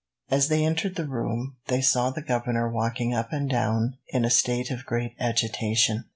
As 0.31 0.47
they 0.47 0.65
entered 0.65 0.95
the 0.95 1.07
room, 1.07 1.57
they 1.67 1.79
saw 1.79 2.09
the 2.09 2.23
governor 2.23 2.67
walking 2.67 3.13
up 3.13 3.31
and 3.31 3.47
down 3.47 3.97
in 4.07 4.25
a 4.25 4.31
state 4.31 4.71
of 4.71 4.83
great 4.83 5.13
agitation. 5.19 6.05